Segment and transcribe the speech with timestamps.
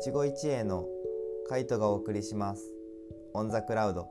[0.00, 0.86] 一期一会の
[1.48, 2.62] カイトがお送りします。
[3.34, 4.06] オンザクラウド。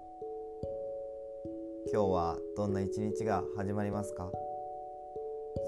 [1.93, 4.29] 今日はどんな一日が始まりますか？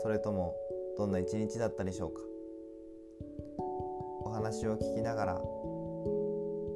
[0.04, 0.58] それとも
[0.98, 2.20] どんな一日だったでしょうか？
[4.26, 5.42] お話を聞きながら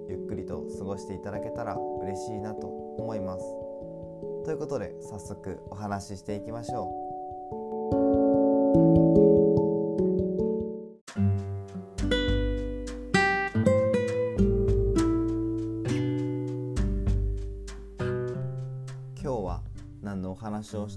[0.08, 3.44] ゆっくりと過ごしていただけたら嬉しいなと思います。
[4.46, 6.90] ということで早速お話ししていきましょ
[9.30, 9.33] う。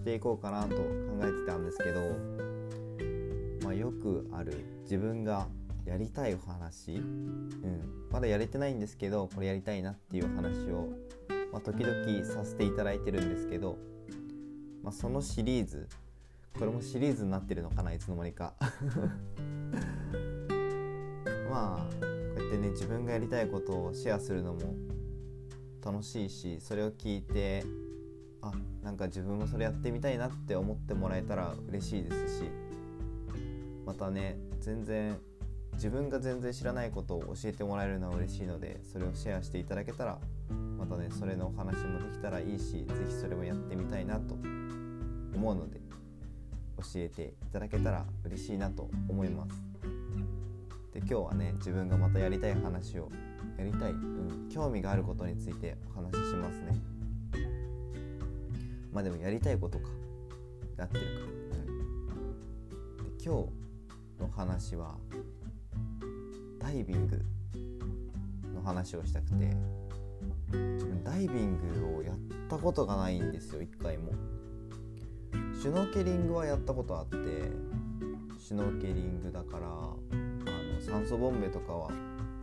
[0.07, 0.83] していこうかなと考
[1.23, 2.01] えてたんですけど、
[3.65, 5.49] まあ、よくある自分が
[5.85, 10.91] やりたいお話、うん、まだやれてないんですけどこれやりたいなっていう話を、
[11.53, 13.79] まあ、時々させていただいてるんですけど、
[14.85, 15.89] まあ、そのシリーズ
[16.57, 18.55] これもシリーズになってるのかないつの間にか。
[21.51, 22.07] まあこ
[22.39, 24.61] うやってね自分がやりたいことをシェアするのも
[25.85, 27.65] 楽しいしそれを聞いて
[28.53, 32.45] あなんか自分もそれやってみたいなって思ってもらえたら嬉しいですし
[33.85, 35.19] またね全然
[35.75, 40.19] 自分が全然知らないことを教えてもらえるのは嬉しいのでそれをシェアしていただけたら
[40.79, 44.35] またねそれのお話もできたらいいし是非それもやってみたいなと
[45.35, 45.81] 思うので
[46.79, 49.63] 教えていただけたら嬉しいなと思います。
[50.93, 53.11] で今日はね自分がまたやりたい話を
[53.59, 56.96] やりたい、うん、興味があることについてお話ししますね。
[58.97, 59.91] まあでもやりたいことか。
[60.79, 61.11] やってるか、
[61.53, 63.47] うん、で今
[64.17, 64.97] 日の話は
[66.59, 67.23] ダイビング
[68.55, 69.55] の話をしたくて
[70.51, 72.17] 自分ダイビングをやっ
[72.49, 74.13] たことがないんですよ一回も。
[75.61, 77.17] シュノーケリングはやったことあって
[78.39, 81.91] シュノーケリングだからあの酸素ボンベとかは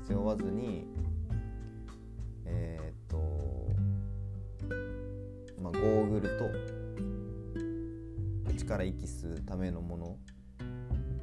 [0.07, 0.85] 背負わずに
[5.73, 6.49] ゴーグルと
[8.49, 10.19] 口から息吸うためのものを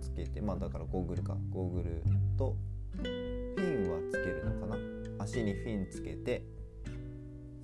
[0.01, 1.37] つけてまあだからゴーグルか。
[1.51, 2.03] ゴーグル
[2.37, 2.57] と
[2.97, 4.77] フィンはつけるのかな。
[5.19, 6.45] 足にフィンつけて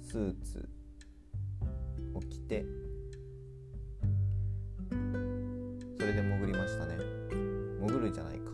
[0.02, 0.69] スーツ
[2.14, 2.64] を着て
[5.98, 6.96] それで潜りましたね。
[7.80, 8.50] 潜るじゃないか。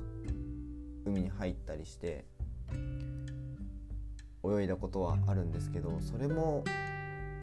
[1.04, 2.24] 海に入ったりして
[4.44, 6.64] 泳いだことはあるんですけどそれも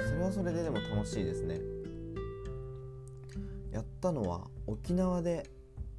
[0.07, 1.59] それはそれででも楽しいですね。
[3.71, 5.49] やったのは沖縄で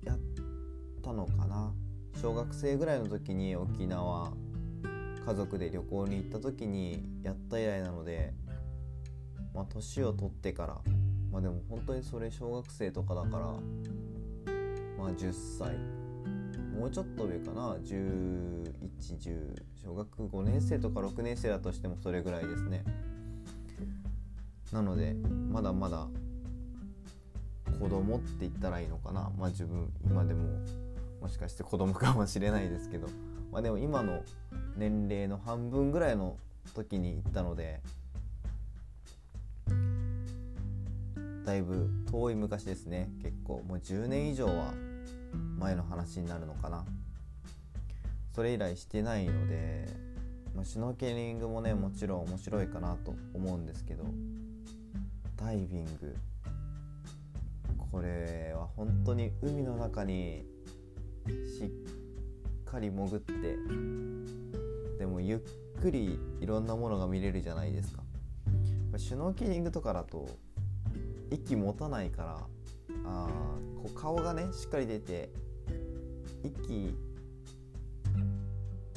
[0.02, 0.18] やっ
[1.02, 1.72] たのかな。
[2.20, 4.32] 小学生ぐらいの時に沖縄
[5.24, 8.34] 家族で旅行に行った時にやった以来なので
[9.54, 10.80] まあ年を取ってから
[11.30, 13.46] まあでも本当にそれ小学生とかだから
[14.98, 15.76] まあ10歳。
[16.78, 17.74] もうちょっと上かな。
[17.76, 22.84] 1110小学5年生とか6年生だとしてもそれぐらいですね。
[24.72, 25.14] なので
[25.50, 26.06] まだまだ
[27.80, 29.30] 子供って言ったらいいのかな？
[29.38, 30.48] まあ自分今でも
[31.20, 33.08] もしかして子供かもしれないですけど。
[33.50, 34.22] まあでも今の
[34.76, 36.36] 年齢の半分ぐらいの
[36.72, 37.80] 時に行ったので
[41.44, 43.10] だいぶ遠い昔ですね。
[43.22, 44.72] 結構もう10年以上は
[45.58, 46.84] 前の話になるのかな。
[48.32, 49.88] それ以来してないので、
[50.54, 54.04] まあ、シュノーケリングもねもちろん面白いかなと思うんですけど。
[55.40, 56.14] ダイビング。
[57.90, 60.44] これは本当に海の中に
[61.26, 63.32] しっかり潜って
[64.98, 68.02] でもゆっくりいろんなものが見れるじゃないですか。
[68.96, 70.28] シュノーケリングとかだと
[71.30, 72.38] 息持たないから
[73.06, 73.28] あ
[73.76, 75.30] こう顔がねしっかり出て
[76.44, 76.94] 息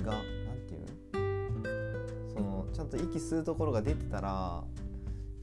[0.04, 0.22] が何
[0.68, 4.64] て言うそのちゃんと息吸うところが出てたら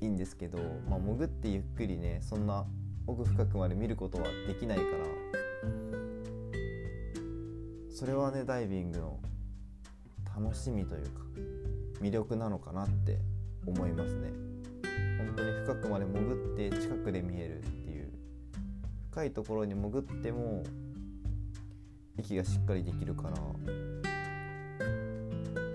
[0.01, 2.65] いいんですけど、まあ、潜ってゆっくりねそんな
[3.07, 4.89] 奥深くまで見ることはできないから
[7.91, 9.21] それはねダイビングの
[10.35, 11.11] 楽しみというか
[12.01, 13.19] 魅力なのかなって
[13.67, 14.31] 思いますね。
[15.19, 18.09] 本当に深くまで潜って近くで見えるっていう
[19.11, 20.65] 深いところに潜っても
[22.17, 23.37] 息がしっかりできるから、ま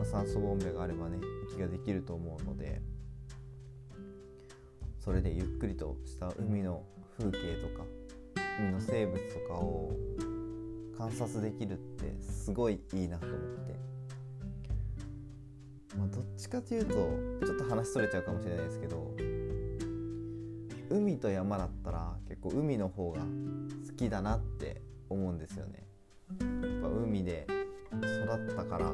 [0.02, 1.20] あ、酸素ボンベがあればね
[1.52, 2.82] 息ができると思うので
[5.06, 6.82] それでゆっくりとした海の
[7.20, 7.86] 風景とか
[8.60, 9.92] 海の生物とかを
[10.98, 13.76] 観察できるってすごいいいなと思って、
[15.96, 16.94] まあ、どっちかというと
[17.46, 19.14] ちょっと話それちゃうかもしれないですけど
[20.90, 23.26] 海と山だったら結構海の方が好
[23.96, 25.86] きだなって思うんですよね。
[26.40, 27.46] やっぱ海で
[27.92, 28.92] 育ったから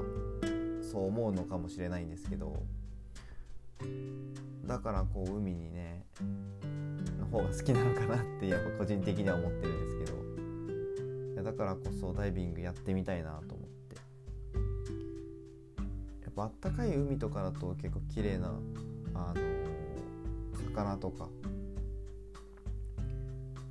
[0.82, 2.62] そう思うのかもしれないんですけど
[4.72, 6.06] だからこう海にね
[7.20, 10.22] の方が好きなのかなってやっぱ個人的には思ってるんですけど。
[11.34, 13.96] いやだからこそダイビングやってみたいなと思って。
[16.24, 18.54] やっぱあったかい海とかだと結構綺麗な
[19.14, 21.28] あのー、魚とか、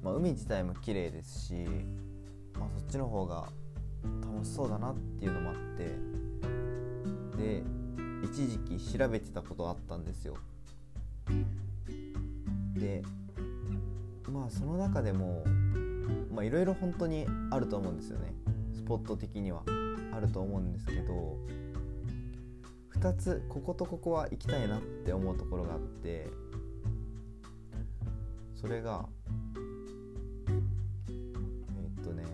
[0.02, 1.54] まあ、海自体も綺麗ですし、
[2.58, 3.48] まあ、そっちの方が
[4.20, 5.96] 楽しそうだなっていうのもあって。
[7.38, 7.62] で
[8.22, 10.36] 一時期調べてたことあったんですよ。
[12.74, 13.02] で
[14.30, 15.44] まあその中でも
[16.42, 18.32] いろいろ本当にあると思うんですよね。
[18.72, 19.62] スポット的には。
[20.12, 21.38] あると思うんですけど
[22.94, 26.28] 2つこことここは行きたいなって思うところがあって
[28.54, 29.08] それが
[31.08, 32.24] えっとね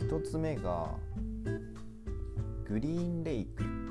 [0.00, 0.90] 1つ目が
[2.68, 3.81] グリーンレイク。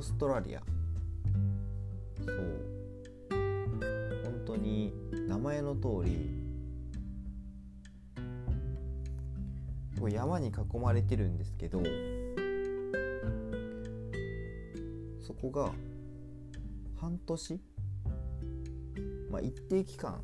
[0.00, 0.60] オーストラリア。
[2.24, 2.36] そう。
[4.24, 4.94] 本当に
[5.28, 6.40] 名前の通り
[10.10, 11.82] 山に囲まれてるんですけど
[15.20, 15.70] そこが
[16.98, 17.60] 半年
[19.30, 20.22] まあ、一定期間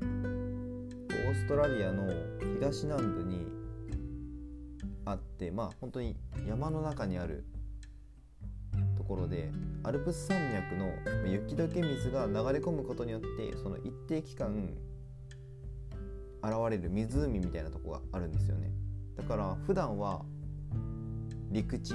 [0.00, 2.12] オーストラリアの
[2.60, 3.46] 東南部に
[5.04, 6.16] あってまあ本当に
[6.48, 7.44] 山の中にある
[9.06, 9.50] ころで
[9.82, 10.92] アルプス山脈の
[11.30, 14.70] 雪解け水が流れ込むことによってその一定期間
[16.42, 18.70] 現れる湖みたいなとこがあるんですよね。
[19.16, 20.22] だから普段は
[21.50, 21.94] 陸地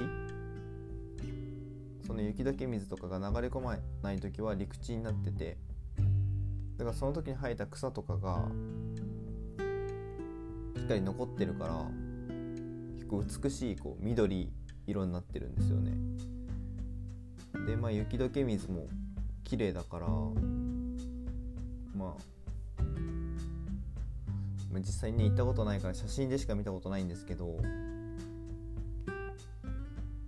[2.06, 5.56] その雪解け水とかが流れ込まない時は陸地になってて
[6.78, 8.48] だからその時に生えた草とかが
[10.76, 11.86] しっかり残ってるから
[12.96, 14.52] 結構美しいこう緑
[14.86, 15.92] 色になってるんですよね。
[17.66, 18.88] でまあ雪解け水も
[19.44, 20.06] 綺麗だから
[21.94, 22.32] まあ
[24.78, 27.58] 実際に行ったことないから写真でしか見たことないんですけど、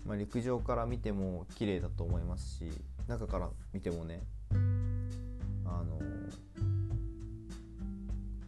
[0.07, 2.71] まあ、陸上から見ても綺麗だと思いますし
[3.09, 4.23] 中から見てもね
[5.65, 5.99] あの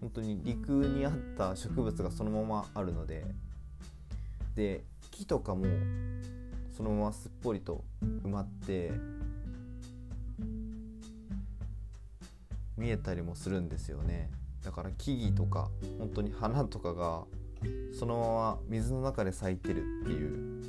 [0.00, 3.24] 本当に陸にあった植物がそのままあるので
[4.54, 5.66] で木とかも
[6.76, 8.92] そのまますっぽりと埋まって
[12.76, 14.30] 見えたりもするんですよね。
[14.62, 17.24] だから木々とか本当に花とかが
[17.98, 20.62] そのまま水の中で咲いてるっていう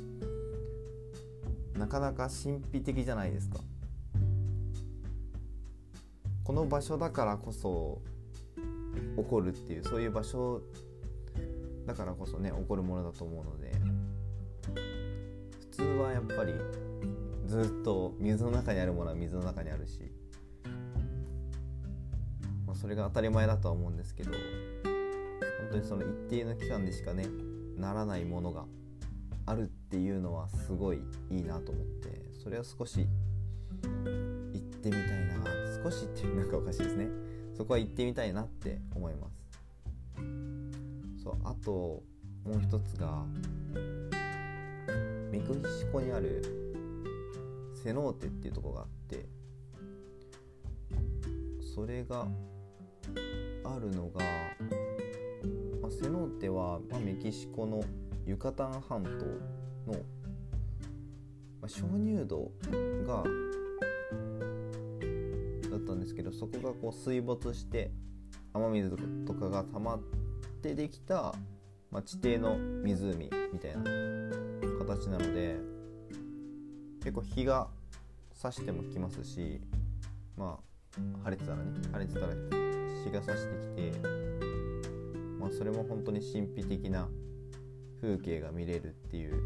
[1.78, 3.58] なかなか神秘的じゃないですか。
[6.42, 8.00] この場所だからこそ
[9.18, 10.62] 起こるっていうそういう場所
[11.84, 13.67] だからこそね起こるものだと思うので
[15.78, 16.52] 通はやっぱり
[17.46, 20.10] ずっと水の中にあるものは水の中にあるし、
[22.66, 24.40] まあ、それが当たり前だとは思うんですけど本
[25.70, 27.26] 当にその一定の期間でしかね
[27.76, 28.64] ならないものが
[29.46, 33.06] あるっていうのはすごいいいなと思ってそれを少し
[33.82, 35.44] 行ってみたいな
[35.82, 37.06] 少しっていうなんかおかしいですね。
[37.56, 39.38] そこは行ってみたいなって思います。
[41.22, 42.02] そうあと
[42.44, 43.24] もう一つが
[45.30, 46.42] メキシコにある
[47.82, 49.26] セノーテっていうとこがあって
[51.74, 52.26] それが
[53.64, 54.24] あるのが、
[55.80, 57.84] まあ、セノーテは、まあ、メキシコの
[58.26, 59.08] ユカタン半島
[59.90, 59.98] の、
[61.60, 62.50] まあ、鍾乳洞
[63.06, 63.24] が
[65.70, 67.90] だったんですけどそこがこう水没して
[68.54, 68.90] 雨水
[69.26, 70.00] とかが溜まっ
[70.62, 71.34] てできた、
[71.90, 74.47] まあ、地底の湖みたいな
[74.88, 75.56] 形なので
[77.00, 77.68] 結構日が
[78.32, 79.60] 差してもきますし
[80.36, 80.58] ま
[80.96, 82.26] あ晴れてたらね晴れてたら
[83.04, 84.08] 日が差してきて、
[85.38, 87.08] まあ、それも本当に神秘的な
[88.00, 89.42] 風景が見れるっていう。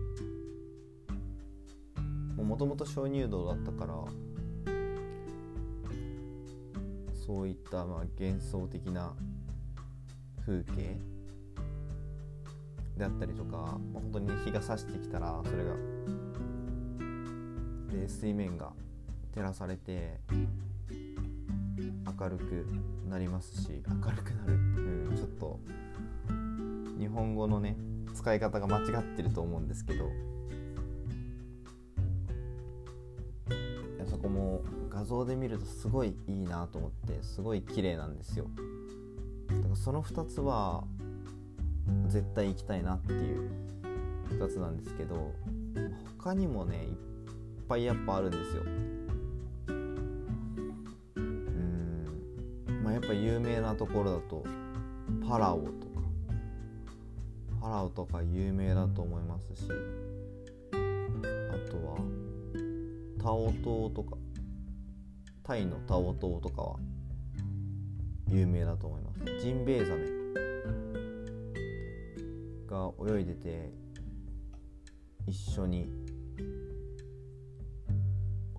[2.37, 3.95] もともと鍾乳洞だったから
[7.15, 9.15] そういったまあ幻想的な
[10.45, 11.01] 風景
[12.97, 15.75] であったりとか、まあ、本当に日が差してきたらそれが。
[17.91, 18.73] で水面が
[19.35, 20.19] 照らされて
[22.19, 22.67] 明るく
[23.09, 25.61] なりますし明るくなる、うん、ちょっと
[26.99, 27.77] 日本語のね
[28.15, 30.11] 使い方が間違ってると思うんですけど。
[34.13, 38.47] そこも画像で見るとすごいいいなと思ってすごい綺麗なんですよ。
[39.49, 40.85] だからその2つは
[42.09, 43.51] 絶対行きたいなっていう
[44.31, 45.33] 2つなんですけど
[46.19, 46.95] 他にもねいっ
[47.69, 48.63] ぱいやっぱあるんですよ。
[51.17, 52.05] うん。
[52.83, 54.45] まあやっぱ有名なところだと
[55.29, 55.73] パラオとか。
[57.61, 59.69] パラオとか有名だと思いますし
[60.73, 60.75] あ
[61.71, 61.97] とは
[63.23, 64.17] タオ島とか。
[65.45, 66.77] タイのタオ島とかは
[68.29, 69.41] 有名だと思います。
[69.41, 70.07] ジンベエザメ。
[72.73, 73.71] が泳いでて
[75.27, 75.91] 一緒に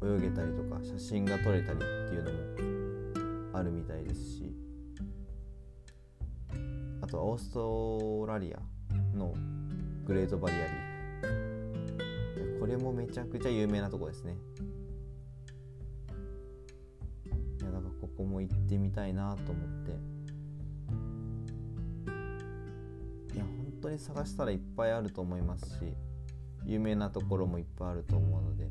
[0.04, 2.32] 泳げたりとか写真が撮れたりっていうの
[3.52, 4.56] もあるみたいですし
[7.02, 9.34] あとオーストラリアの
[10.06, 10.74] グレートバリアリー。
[12.54, 14.38] フこれもめちゃくちゃ有名なとこですね。
[17.60, 20.13] いやだからここも行ってみたいなと思って。
[23.84, 25.94] 当に探したらいっぱいあると思いますし
[26.66, 28.70] 有名なところもいっぱいあると思うので。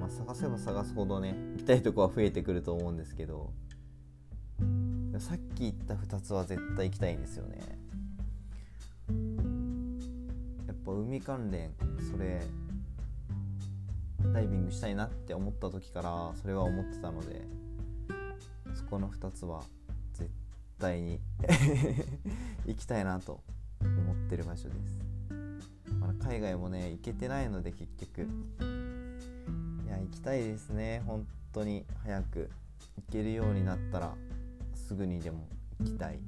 [0.00, 3.52] まあ探せば探すほどね行きたいとこは増えてくると思うんですけど
[5.18, 7.60] さっき言った2つは絶対行きたいんですよね。
[10.66, 11.70] やっぱ海関連
[12.10, 12.42] それ
[14.32, 17.46] ダイビングしたいなって思った時からそれは思ってたので
[18.74, 19.62] そこの2つは
[20.84, 21.18] 対に
[22.66, 23.40] 行きたいなと
[23.80, 24.98] 思ってる場所です。
[25.98, 28.22] まだ海外もね行けてないので結局。
[28.22, 31.02] いや行きたいですね。
[31.06, 31.86] 本当に。
[32.02, 32.50] 早く
[32.96, 34.14] 行けるようになったら
[34.74, 35.48] すぐにでも
[35.80, 36.18] 行きたい。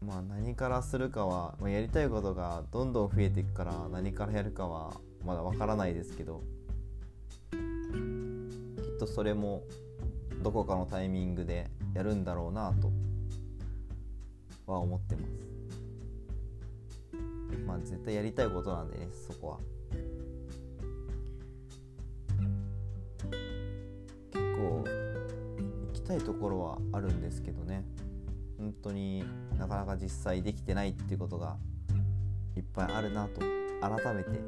[0.00, 6.42] まあ何からするかは、まあ、やりたいことがどんどん増えていくから何からやるかはまだわからないですけど
[7.50, 7.58] きっ
[8.98, 9.62] とそれも
[10.44, 12.92] どこかのタイミングでやるんだろうなと
[14.70, 15.32] は思ってます。
[17.66, 19.58] まあ絶対やりたいことなんでねそこは。
[24.32, 27.82] 結構行きたいところはあるんですけどね。
[28.58, 29.24] 本当に
[29.58, 31.56] なかなか実際できてないっていうことが
[32.54, 33.40] いっぱいあるなと
[33.80, 34.38] 改めて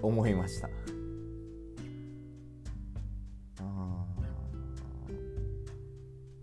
[0.00, 0.70] 思いました。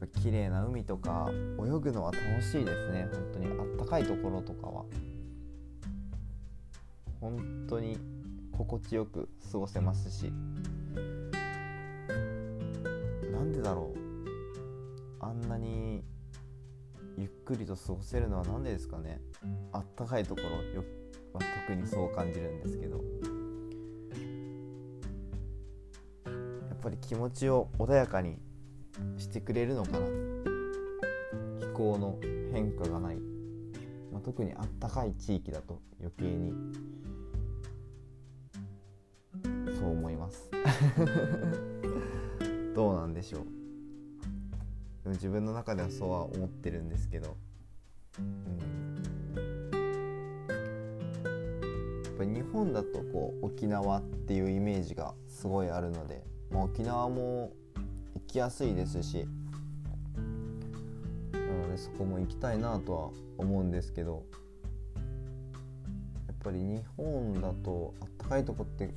[0.09, 3.07] 綺麗な海とか泳ぐのは楽しいですね。
[3.11, 4.85] 本当にあったかいところとかは。
[7.21, 7.97] 本当に
[8.51, 10.31] 心地よく過ごせますし。
[13.31, 13.99] なんでだろう。
[15.21, 16.03] あんなに
[17.17, 19.21] ゆっくりと過ごせるのは何でですかね。
[19.71, 20.83] あったかいところよ
[21.33, 23.01] は特にそう感じるんですけど。
[26.25, 26.31] や
[26.75, 28.39] っぱり気持ちを穏やかに
[29.17, 29.99] してくれるのかな？
[31.59, 32.17] 気候の
[32.51, 33.17] 変化がない、
[34.11, 36.53] まあ、特にあったかい地域だと余計に
[39.79, 40.49] そう思います。
[42.75, 43.43] どうなんでしょう？
[45.03, 47.35] でも自分の中ではそうは思ってるんですけど、
[48.19, 48.25] うん、
[52.03, 57.53] やっぱ日本だとこう沖縄っていうイメージがすごいあるので、まあ、沖縄も
[58.15, 59.27] 行きやすいですし
[61.31, 64.23] なのでそこも行きたいなとは思うんですけど
[64.95, 65.01] や
[66.33, 68.87] っぱり日本だとあったかいとこって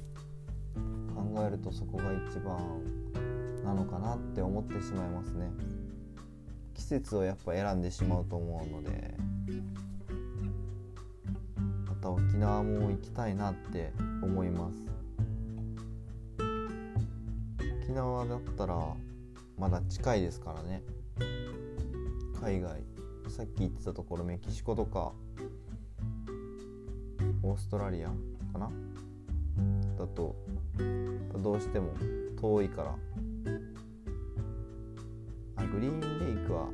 [1.15, 2.59] 考えるとそこが一番
[3.65, 5.51] なのかなって思ってしまいますね。
[6.75, 9.15] 季節をやっぱ選んでしまうと思うので
[11.87, 13.93] また沖縄も行きたいなって
[14.23, 14.92] 思います
[17.93, 18.97] 沖縄だったら
[19.59, 20.83] まだ近いですからね。
[22.41, 22.83] 海外。
[23.29, 25.13] さっき言ってたところメキシコとか
[27.43, 28.71] オーストラリアかな？
[29.99, 30.35] だと
[31.37, 31.93] どうしても
[32.41, 32.97] 遠いから。
[35.57, 36.71] あグリーンレイクは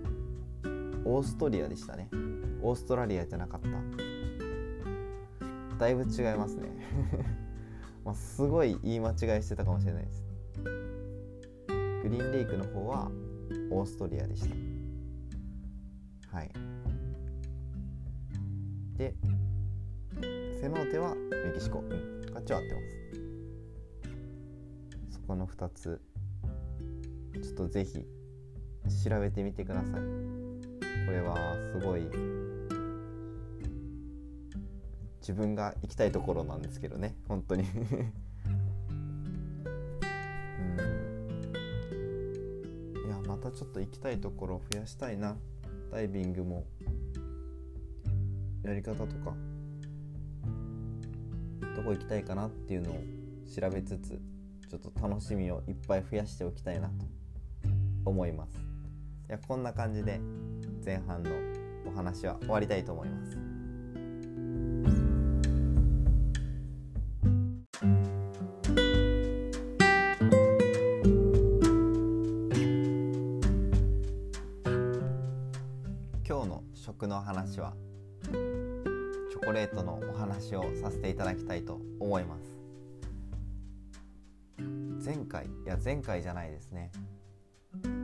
[1.04, 2.08] オーストリアでしたね。
[2.62, 3.68] オーストラリアじゃなかった。
[5.78, 6.68] だいぶ違いますね。
[8.06, 10.27] まあすごい言い間違いしてたかもしれないです。
[12.02, 13.10] グリーンレイクの方は
[13.70, 14.54] オーストリアでした。
[16.36, 16.50] はい。
[18.96, 19.14] で
[20.60, 21.80] セノーテはメキシコ。
[21.80, 21.88] うん。
[22.32, 22.80] こっちは合ってま
[25.10, 25.14] す。
[25.14, 26.00] そこの2つ。
[27.42, 28.04] ちょっとぜひ
[29.08, 29.92] 調べてみてください。
[31.06, 31.36] これは
[31.72, 32.02] すごい。
[35.20, 37.14] 自分が行きたいところなんですけどね。
[37.28, 37.64] 本当に。
[43.50, 45.36] たちょっと行きたいところを増やしたいな。
[45.90, 46.66] ダイビングも。
[48.62, 49.34] やり方とか。
[51.76, 52.94] どこ行きたいかなっていうのを
[53.54, 54.20] 調べつつ
[54.68, 56.94] ちょっと楽しみをいっぱい増やしておきたいなと
[58.04, 58.58] 思います。
[58.58, 60.20] いやこんな感じで
[60.84, 61.30] 前半の
[61.86, 63.47] お話は終わりたいと思います。
[85.88, 86.92] 前回じゃないですね。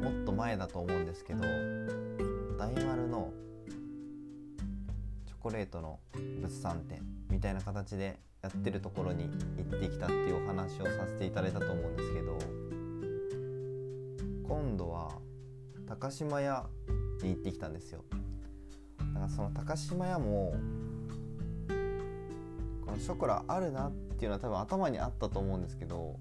[0.01, 1.43] もっと前だと思うんですけど
[2.57, 3.31] 大丸の
[5.27, 5.99] チョコレートの
[6.41, 12.39] 物産展みたいな形でやってるところに行ってきたっていうお話をさせていただいたと思うんですけど
[14.49, 15.19] 今度は
[15.87, 16.65] 高島屋
[17.23, 18.03] に行ってきたんですよ。
[18.97, 20.55] だからその高島屋も
[22.87, 26.19] このショコラあるなっていうのは多分頭にあったと思うんですけど、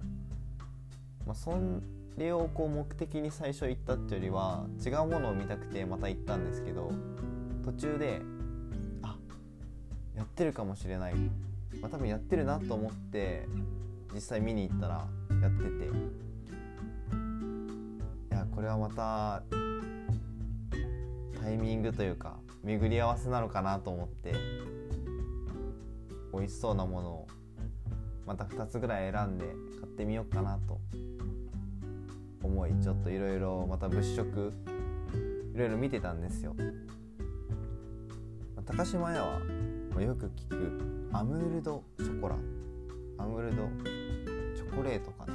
[1.26, 1.52] まあ、そ
[2.16, 6.92] れをこう目的に最初行ったっていうよりは違うものを見たくてまた行ったんですけど
[7.64, 8.20] 途中で
[9.02, 9.16] あ
[10.16, 11.14] やってるかもしれない。
[11.80, 13.48] まあ、多分やってるなと思って
[14.14, 15.06] 実際見に行ったら
[15.42, 16.24] やってて。
[18.30, 19.42] いやこれはまた
[21.40, 24.34] タイミングというか巡り合わせなのかなと思って
[26.32, 27.26] 美味しそうなものを
[28.26, 29.44] また2つぐらい選んで
[29.80, 30.80] 買ってみようかなと
[32.44, 34.52] 思いちょっといろいろまた物色
[35.54, 36.54] いろいろ見てたんですよ。
[38.66, 39.22] 高島屋
[39.94, 42.36] はよく聞くアムールドショコラ。
[43.18, 43.68] アムールド
[44.56, 45.32] チョコレートかね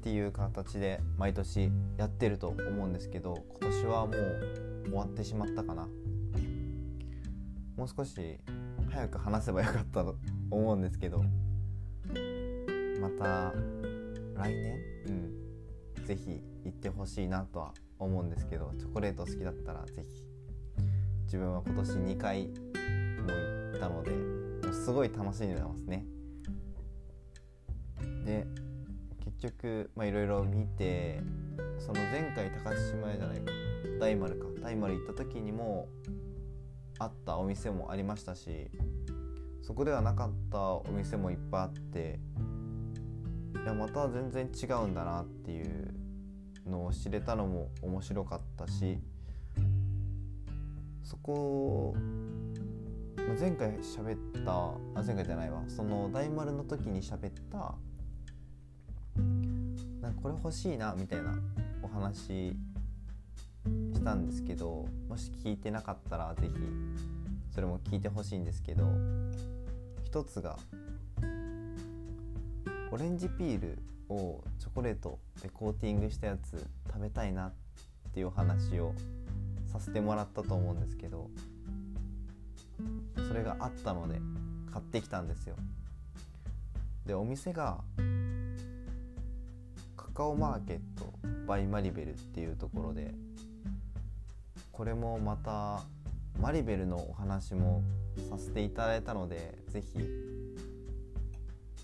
[0.00, 5.86] っていう形で毎年やってると思うんですけど今年はもう終わってしまったかな。
[7.76, 8.38] もう少し
[8.90, 10.16] 早く話せばよかったと
[10.50, 11.22] 思うんですけど
[13.00, 13.52] また
[14.40, 14.78] 来年？
[15.06, 15.40] うん。
[16.06, 20.08] 是非行ってほしいなとは思うんですけどチョコレート好きだったら是非
[21.24, 26.04] 自分は今年2回も行ったのでもうすごい楽しんでますね。
[28.24, 28.46] で
[29.24, 31.22] 結局いろいろ見て
[31.78, 33.52] その前回高島屋じゃないか
[34.00, 35.88] 大丸か大丸行った時にも
[36.98, 38.70] あったお店もありましたし
[39.62, 42.18] そこではなかったお店もいっぱいあって
[43.62, 45.92] いやまた全然違うんだなっていう
[46.66, 48.98] のを知れたのも面白かったし
[51.02, 51.94] そこ
[53.38, 55.62] 前回喋ったあ前回じゃないわ。
[55.68, 57.74] その大丸の時に喋った
[60.00, 61.34] なんかこれ欲しいなみたいな
[61.82, 62.54] お話
[63.92, 66.54] したんですけどもし聞いてなかったら是非
[67.54, 68.84] それも聞いてほしいんですけど
[70.04, 70.58] 一つが
[72.92, 77.52] オレンジピールをチョコレートでコーティングしたやつ食べたいなっ
[78.12, 78.94] ていうお話を
[79.66, 81.30] させてもらったと思うんですけど
[83.28, 84.20] それがあったので
[84.72, 85.54] 買ってきたんですよ。
[87.06, 87.78] でお店が
[89.96, 91.12] カカオマーケット
[91.46, 93.14] バイマリベルっていうところで
[94.72, 95.82] これもまた
[96.40, 97.82] マリベルのお話も
[98.28, 100.08] させていただいたので是非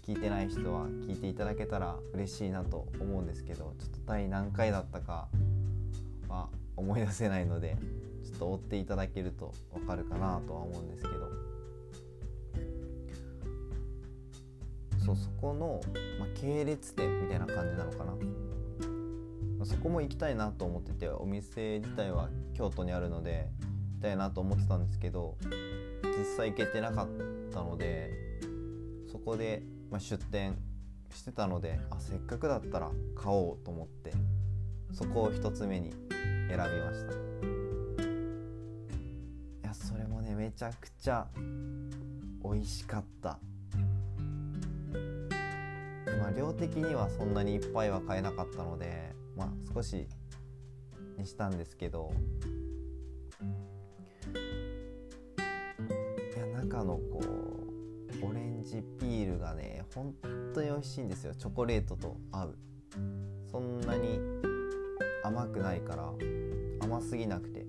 [0.06, 5.26] 聞いてない人は聞いていただけたら嬉しいなと思うんですけどちょっと第何回だったか
[6.28, 7.76] は思い出せないので
[8.24, 11.26] ちょっと追っていただけるとわかるかなとは思うんですけど。
[15.04, 15.80] そうそこの、
[16.18, 18.18] まあ、系列店みたいな感じなのかな、ま
[19.62, 25.36] あ、そこも行きたいなと思っててお店自体は京都にあるので行きたいなと思ってたんですけど
[26.02, 27.08] 実際行けてなかっ
[27.52, 28.10] たので
[29.12, 29.62] そこで、
[29.96, 30.58] まあ、出店
[31.10, 34.12] してたのであせっかくだったら買おうと思って
[34.92, 35.90] そこを一つ目に
[36.50, 37.14] 選びました。
[37.14, 37.16] い
[39.62, 41.26] やそれもねめちゃくちゃ
[42.44, 43.38] 美味しかった。
[46.20, 50.06] まあ量的にはそんなにいっぱいは買えなかったのでまあ少し
[51.16, 52.12] にしたんですけど
[56.36, 57.45] いや中のこう
[58.76, 60.14] オレンジピールがね本
[60.54, 61.34] 当に美味しいんですよ。
[61.34, 62.58] チョコレートと合う。
[63.50, 64.20] そんなに
[65.24, 66.12] 甘くないから
[66.80, 67.64] 甘すぎなくて。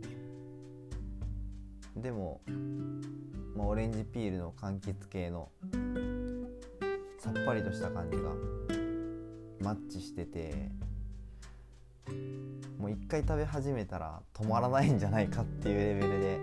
[1.96, 2.42] でも
[3.56, 5.50] まあ、オレンジピールの柑橘系の
[7.18, 8.30] さっぱりとした感じが
[9.62, 10.70] マッチしてて
[12.78, 16.40] もう一回食べ始めたら止まらないんじゃないかっていうレベルで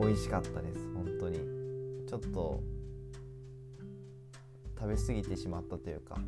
[0.00, 0.78] 美味しかったです。
[0.94, 1.58] 本当に。
[2.08, 2.62] ちょっと
[4.78, 6.18] 食べ過ぎてしまったというか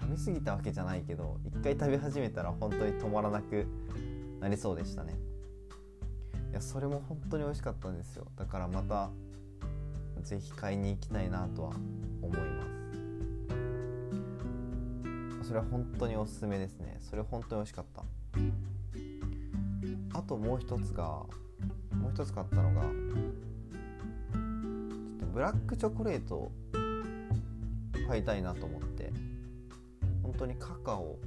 [0.00, 3.66] 食べ過ぎたわけじゃないけど一回食べ始めたら本当に止まらなく
[4.40, 5.14] なりそうでしたね。
[6.50, 8.26] いやそれも本当に美味しかったんですよ。
[8.36, 9.10] だからまた
[10.22, 11.70] 是非買いに行きたいなとは
[12.22, 12.66] 思いま
[15.42, 15.48] す。
[15.48, 16.96] それは本当におすすめですね。
[17.00, 18.02] それ本当に美味しかった。
[20.18, 22.86] あともう一つがもう一つ買ったのが
[25.32, 26.50] ブラックチョコレート
[28.06, 29.12] 買いたいなと思って。
[30.22, 31.18] 本当にカカオ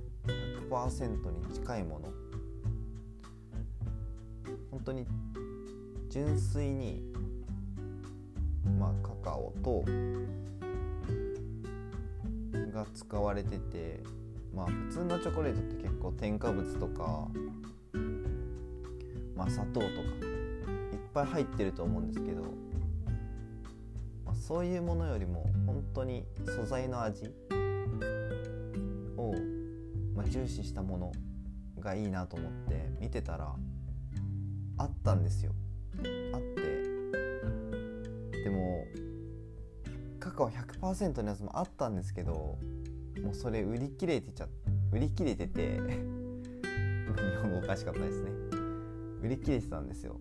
[0.69, 2.11] 100%に近いもの。
[4.71, 5.05] 本当に
[6.09, 7.03] 純粋に
[8.79, 9.83] まあカカオと
[12.73, 14.01] が使われてて
[14.53, 17.27] まあ普通のチョコレートって結構添加物とか
[19.35, 19.89] まあ砂糖とかいっ
[21.13, 22.41] ぱい入ってると思うんですけど、
[24.25, 25.48] まあ、そういうものよりも
[25.99, 27.25] 当に素材の味
[29.17, 29.33] を、
[30.15, 31.11] まあ、重視したもの
[31.79, 33.53] がいいなと思って見てたら
[34.77, 35.51] あったんですよ。
[36.33, 36.61] あって。
[38.43, 38.85] でも
[40.19, 42.57] カカオ100%のやつもあったんですけど
[43.21, 44.47] もうそれ売り切れてちゃ
[44.93, 45.81] 売り切れてて日
[47.41, 48.31] 本語おかしかったですね。
[49.21, 50.17] 売り切れてたんですよ。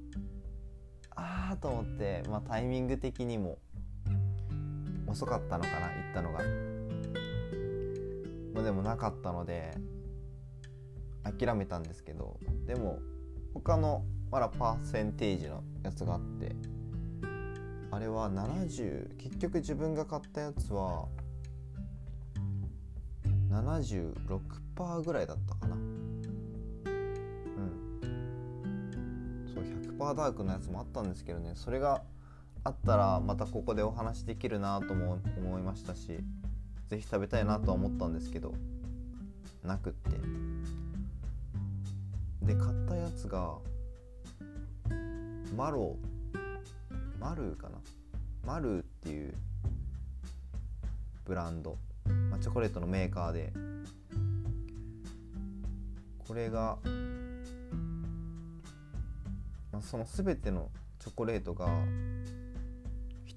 [1.15, 3.59] ああと思って、まあ、タイミング的にも
[5.09, 6.39] 遅かったのかな行ったのが、
[8.55, 9.75] まあ、でもなかったので
[11.25, 13.01] 諦めたんですけどでも
[13.55, 16.55] 他のまだパーセンテージのやつがあって
[17.91, 21.07] あれは70結局自分が買ったやつは
[23.51, 25.75] 76%ぐらいだったかな。
[25.75, 26.21] うん。
[29.55, 32.03] そう100%ダークのやつもあったんですけどねそれが
[32.69, 36.19] あったらまたここでお話できるなとも思いましたし
[36.89, 38.53] 是非食べたいなとは思ったんですけど
[39.65, 40.11] なくって。
[42.43, 43.55] で買ったやつが
[45.57, 45.97] マロ
[47.19, 47.79] マルーかな？
[48.45, 49.35] マルーっていう
[51.25, 51.79] ブランド。
[52.31, 53.51] まあ、チョコレートのメーカーで。
[56.19, 56.79] これが、
[59.73, 61.67] まあ、その全てのチョコレートが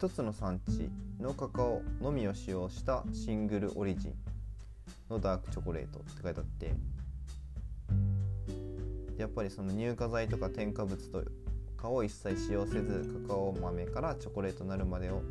[0.02, 0.90] 一つの産地
[1.22, 4.14] のカカオのみを使用したシングルオリジン。
[5.12, 6.74] のダークチョコレートって書いてあって。
[9.22, 11.24] やっぱりその乳化剤とか添加物と
[11.78, 15.22] かを一切使用せずカカオ豆からチョコレートになるまでを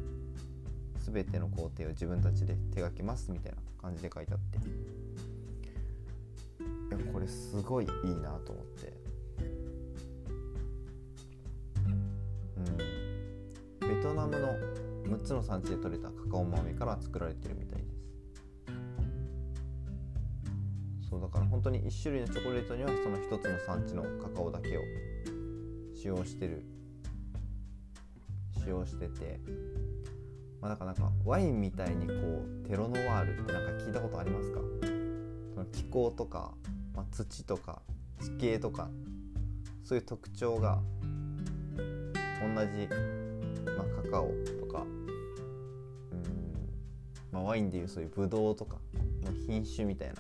[1.01, 4.59] 全ての工程を自分たちで手がけますみたいな感じで書いてあって。
[4.59, 4.61] い
[6.93, 9.00] やこれすごいいいなと思って。
[14.03, 14.49] トナムの
[15.17, 18.01] 6つの産地で採れたカカオ豆から作られてるみたいです。
[21.09, 24.83] そうだから本当に1種類のチョコレートにはその1つの産地のカカオだけを
[25.95, 26.63] 使用してる
[28.63, 29.41] 使用してて
[30.61, 34.61] まあ、だかなかワインみたいにこうテロノワールってなんか聞いたことありますか？
[35.55, 36.53] その気候とか、
[36.95, 37.81] まあ、土とか
[38.21, 38.91] 地形とか
[39.83, 40.81] そういう特徴が
[41.77, 42.89] 同じ、
[43.65, 46.19] まあ、カカオとかうん、
[47.33, 48.77] まあ、ワインでいうそういうブドウとか
[49.25, 50.15] の品種みたいな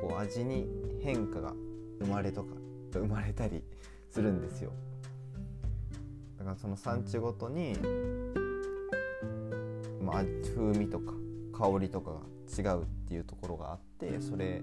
[0.00, 0.66] こう味に
[1.02, 1.52] 変化が
[2.00, 2.54] 生まれとか
[2.92, 3.62] 生まれたり
[4.10, 4.72] するんですよ。
[6.38, 7.76] だからその産地ごとに、
[10.00, 11.12] まあ、風味とか
[11.52, 14.62] 香りとかが違うっていうところがあってそれ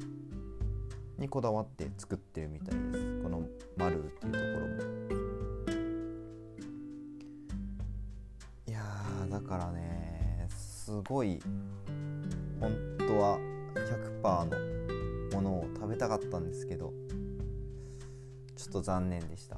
[1.18, 3.44] にこだわって作ってるみたいですこの
[3.76, 5.35] 「マルー」っていうところも
[9.46, 11.40] からねすごい
[12.60, 13.40] 本当は
[14.22, 16.94] 100%のものを食べたかったんですけど
[18.56, 19.58] ちょっと残念でした。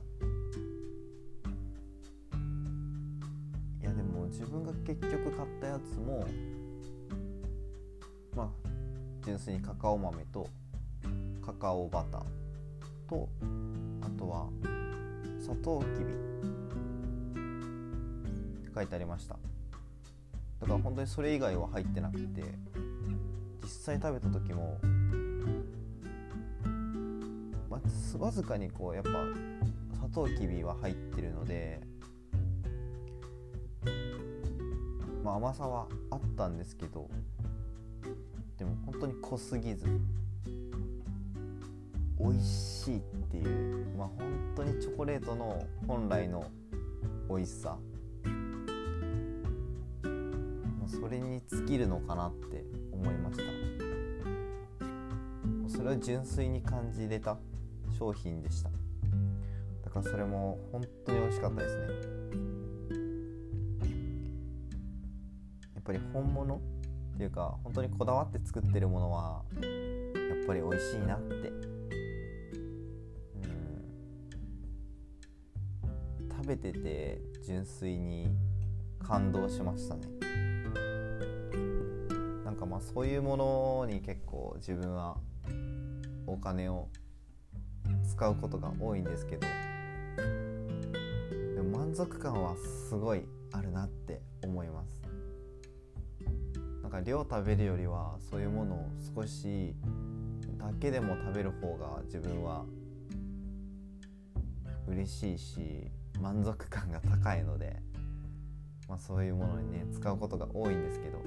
[3.82, 6.26] いやでも自分が結局買ったやつも
[8.36, 8.50] まあ
[9.26, 10.48] 純粋にカカオ豆と
[11.46, 12.22] カカオバター
[13.10, 13.30] と
[14.02, 14.50] あとは
[15.40, 16.14] サトウキビ。
[18.68, 19.37] って書いてありました。
[20.60, 22.44] だから本当にそれ以外は入ってなくて
[23.64, 24.80] 実際食べた時も、
[27.70, 29.12] まあ、わずかにこうやっぱ
[30.02, 31.82] サトウキビは入ってるので
[35.24, 37.10] まあ甘さはあったんですけど
[38.58, 39.86] でも本当に濃すぎず
[42.20, 46.46] 美味しいっていうまあ本当にチョコレートの本来の
[47.30, 47.78] 美味しさ
[51.00, 53.44] それに尽きるのかなって思いました。
[55.70, 57.38] それを純粋に感じれた
[57.98, 58.70] 商品でした。
[59.84, 61.84] だからそれも本当に美味しかったですね。
[65.76, 66.60] やっぱり本物っ
[67.18, 69.64] ていうか本当にこだわって作ってるものはやっ
[70.46, 71.52] ぱり美味しいなって。
[76.30, 78.30] 食べてて純粋に
[79.00, 80.47] 感動しましたね。
[82.68, 85.18] まあそういうものに結構自分は
[86.26, 86.90] お金を
[88.08, 89.48] 使うことが多いんですけど
[91.56, 92.56] でも満足感は
[92.90, 95.02] すごいあるなって思います。
[96.82, 99.76] なんか量食べるよりはそういうものを少し
[100.58, 102.64] だけでも食べる方が自分は
[104.88, 107.76] 嬉しいし満足感が高いので、
[108.88, 111.18] まあ、そういうものにね使うことが多いんですけど、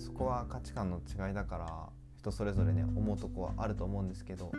[0.00, 4.50] そこは価値観の違いだから人それぞれね思うとこはあると思うんですけど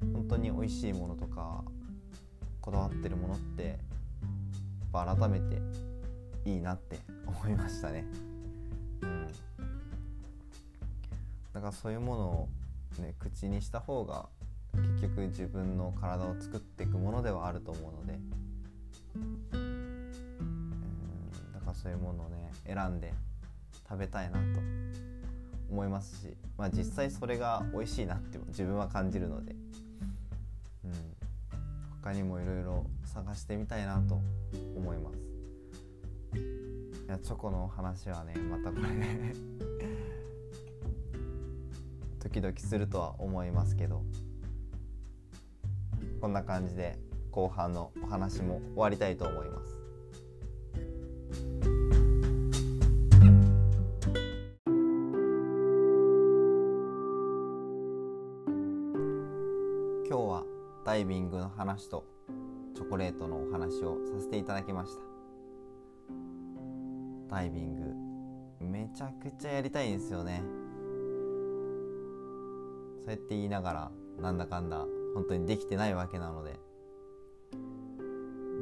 [0.00, 1.62] 本当に美味しいものとか
[2.62, 3.78] こだわってるものってやっ
[4.92, 5.60] ぱ改めて
[6.46, 8.06] いいなって 思いましたね。
[9.02, 9.26] うん、
[11.52, 12.48] だからそういうものを
[13.02, 14.28] ね口にした方が
[14.72, 18.18] 結局自分の体を作っていくものではあると思うので
[21.82, 23.14] そういうものをね選んで
[23.88, 24.60] 食べたいなと
[25.70, 29.54] 思いますし、まあ、実際それが美味しいなって自分は感じるので、
[30.84, 30.92] うん、
[32.02, 34.20] 他にもいろいろ探してみたいなと
[34.76, 35.18] 思います。
[37.06, 38.88] いやチョコの話はねまたこれ
[42.18, 44.02] 時々するとは思いますけど
[46.20, 46.98] こんな感じで
[47.30, 49.85] 後半のお話も終わりたいと思います。
[61.66, 62.04] 話と
[62.76, 65.02] チョコレートのお話をさせていただきました。
[67.28, 70.42] ダイビングめちゃくちゃやりたいんですよね。
[73.04, 76.60] そうやって言いながらなんだかんだ本当にできてないわけなので。
[77.52, 77.56] う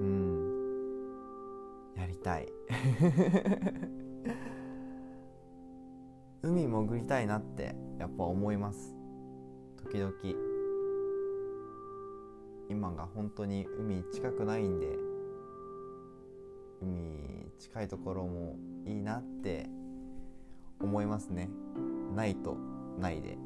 [0.02, 0.44] ん。
[1.96, 2.48] やりたい。
[6.42, 8.96] 海潜りたいなってやっぱ思います。
[9.76, 10.53] 時々。
[12.68, 14.86] 今が本当に海近くないんで
[16.80, 19.66] 海近いところもいいなって
[20.80, 21.48] 思いますね。
[22.14, 22.56] ないと
[22.98, 23.38] ないで。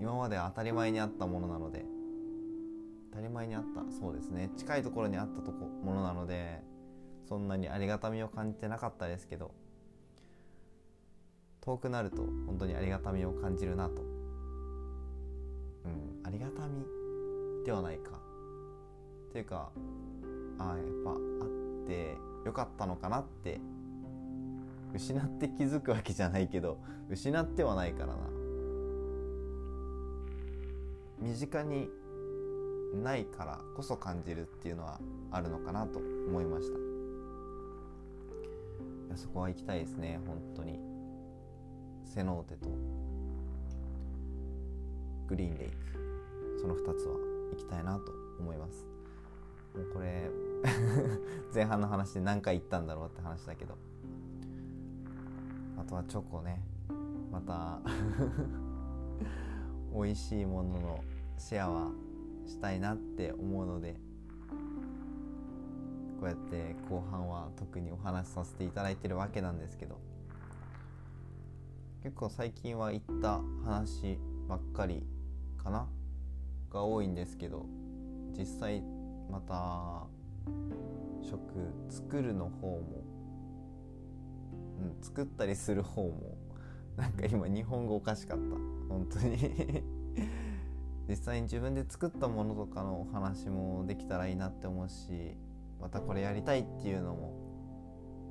[0.00, 1.84] 今までは当たり前にあったものなので
[3.10, 4.50] 当たり前にあったそうですね。
[4.56, 6.62] 近いところにあったとこものなので
[7.28, 9.52] そんなにありがたみを感じてなかったですけど
[11.60, 14.02] 遠くなると本当にありがたみを感じるなと。
[15.84, 16.97] うんありがたみ
[17.64, 18.12] ではないか。
[19.30, 19.70] っていうか
[20.58, 21.18] ああやっぱあっ
[21.86, 23.60] てよかったのかなって
[24.94, 26.78] 失って気づくわけじゃないけど
[27.10, 28.14] 失ってはないからな。
[31.20, 31.88] 身近に
[33.02, 36.78] ないからこそ感じるっていうのはあるのかなと思いました。
[36.78, 36.80] い
[39.10, 40.78] やそこは行きたいですね本当に。
[42.04, 42.70] セノーテと
[45.28, 45.74] グリーンレイク。
[46.60, 47.37] その2つは。
[47.58, 48.86] きたいなと思います。
[49.74, 50.30] もうこれ
[51.54, 53.76] 前半の話で何回言ったんだろうって話だけど。
[55.76, 56.62] あとはチョコね。
[57.30, 57.80] また
[59.94, 61.04] 美味しいものの
[61.36, 61.90] シェアは
[62.46, 64.00] したいなって思うので
[66.18, 69.98] こうやって後半は特にお話しさせていただいてるわけなんですけど。
[72.02, 74.18] 結構最近は言った話
[74.48, 75.04] ばっかり
[75.62, 75.86] かな。
[76.70, 77.66] が多いんですけど
[78.36, 78.82] 実際
[79.30, 80.06] また
[81.22, 81.40] 食
[81.88, 83.04] 作るの方も、
[84.80, 86.36] うん、作ったりする方も
[86.96, 88.44] なんか今日本語おかしかった。
[88.88, 89.36] 本当に。
[91.08, 95.38] 実際に自分で作ったものとかのお話もできたらいいなって思うし
[95.80, 97.32] またこれやりたいっていうのも、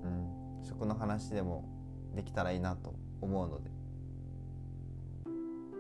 [0.04, 1.64] うん、食の話でも
[2.14, 3.72] できたらいいなと思うので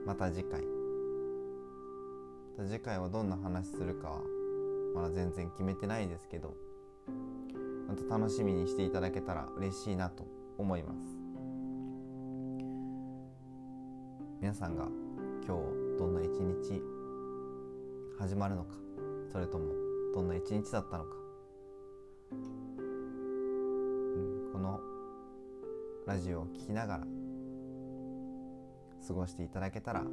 [0.08, 0.76] また次回。
[2.65, 4.22] 次回はどんな話するかは
[4.96, 6.56] まだ全然決めてないですけど
[7.88, 10.26] また楽しみにしていただけたら嬉しいなと
[10.58, 10.98] 思います。
[14.41, 14.88] 皆さんが
[15.46, 15.63] 今日
[15.98, 16.82] どんな一日
[18.20, 18.76] 始まるのか
[19.32, 19.74] それとも
[20.13, 21.10] どんな一日だったのか、
[22.32, 22.38] うん、
[24.54, 24.80] この
[26.06, 27.04] ラジオを聴きながら
[29.08, 30.04] 過ごしていただけたら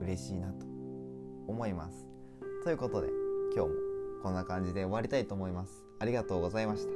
[0.00, 0.66] 嬉しいなと
[1.52, 2.06] 思います。
[2.64, 3.08] ということで
[3.54, 3.76] 今日も
[4.22, 5.84] こんな感じで終わりたいと思います。
[5.98, 6.92] ありがとうございました。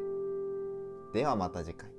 [1.12, 1.95] ではまた次回。